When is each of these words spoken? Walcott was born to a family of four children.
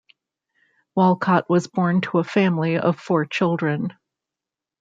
Walcott 0.95 1.47
was 1.47 1.67
born 1.67 2.01
to 2.01 2.17
a 2.17 2.23
family 2.23 2.79
of 2.79 2.99
four 2.99 3.23
children. 3.27 3.93